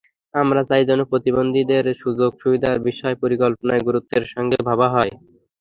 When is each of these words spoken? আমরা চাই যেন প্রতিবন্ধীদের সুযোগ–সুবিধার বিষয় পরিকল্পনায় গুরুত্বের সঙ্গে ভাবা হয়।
আমরা 0.33 0.61
চাই 0.69 0.83
যেন 0.89 1.01
প্রতিবন্ধীদের 1.11 1.85
সুযোগ–সুবিধার 2.01 2.77
বিষয় 2.87 3.15
পরিকল্পনায় 3.23 3.85
গুরুত্বের 3.87 4.23
সঙ্গে 4.33 4.57
ভাবা 4.67 4.87
হয়। 4.89 5.13